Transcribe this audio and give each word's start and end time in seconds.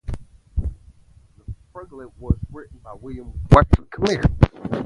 The 0.57 0.63
prologue 1.71 2.13
was 2.17 2.39
written 2.49 2.79
by 2.79 2.93
William 2.95 3.39
Wycherley. 3.51 3.99